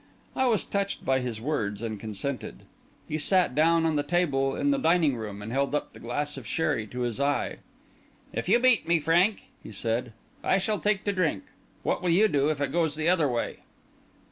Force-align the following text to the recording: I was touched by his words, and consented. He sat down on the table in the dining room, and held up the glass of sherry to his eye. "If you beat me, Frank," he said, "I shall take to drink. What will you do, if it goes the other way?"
I 0.35 0.47
was 0.47 0.65
touched 0.65 1.05
by 1.05 1.19
his 1.19 1.39
words, 1.39 1.79
and 1.83 1.99
consented. 1.99 2.63
He 3.07 3.19
sat 3.19 3.53
down 3.53 3.85
on 3.85 3.97
the 3.97 4.01
table 4.01 4.55
in 4.55 4.71
the 4.71 4.79
dining 4.79 5.15
room, 5.15 5.43
and 5.43 5.51
held 5.51 5.75
up 5.75 5.93
the 5.93 5.99
glass 5.99 6.37
of 6.37 6.47
sherry 6.47 6.87
to 6.87 7.01
his 7.01 7.19
eye. 7.19 7.57
"If 8.33 8.49
you 8.49 8.57
beat 8.57 8.87
me, 8.87 8.99
Frank," 8.99 9.43
he 9.61 9.71
said, 9.71 10.11
"I 10.43 10.57
shall 10.57 10.79
take 10.79 11.03
to 11.03 11.13
drink. 11.13 11.43
What 11.83 12.01
will 12.01 12.09
you 12.09 12.27
do, 12.27 12.49
if 12.49 12.59
it 12.59 12.71
goes 12.71 12.95
the 12.95 13.09
other 13.09 13.29
way?" 13.29 13.57